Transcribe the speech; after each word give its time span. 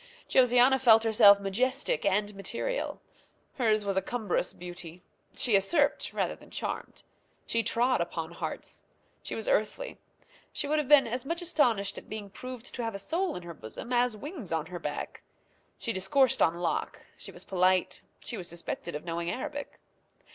Josiana 0.27 0.81
felt 0.81 1.03
herself 1.03 1.39
majestic 1.39 2.03
and 2.05 2.33
material. 2.33 2.99
Hers 3.59 3.85
was 3.85 3.97
a 3.97 4.01
cumbrous 4.01 4.51
beauty. 4.51 5.03
She 5.35 5.53
usurped 5.53 6.11
rather 6.11 6.35
than 6.35 6.49
charmed. 6.49 7.03
She 7.45 7.61
trod 7.61 8.01
upon 8.01 8.31
hearts. 8.31 8.83
She 9.21 9.35
was 9.35 9.47
earthly. 9.47 9.99
She 10.51 10.67
would 10.67 10.79
have 10.79 10.87
been 10.87 11.05
as 11.05 11.23
much 11.23 11.39
astonished 11.43 11.99
at 11.99 12.09
being 12.09 12.31
proved 12.31 12.73
to 12.73 12.83
have 12.83 12.95
a 12.95 12.97
soul 12.97 13.35
in 13.35 13.43
her 13.43 13.53
bosom 13.53 13.93
as 13.93 14.17
wings 14.17 14.51
on 14.51 14.65
her 14.65 14.79
back. 14.79 15.21
She 15.77 15.93
discoursed 15.93 16.41
on 16.41 16.55
Locke; 16.55 17.05
she 17.15 17.31
was 17.31 17.43
polite; 17.43 18.01
she 18.25 18.37
was 18.37 18.49
suspected 18.49 18.95
of 18.95 19.05
knowing 19.05 19.29
Arabic. 19.29 19.79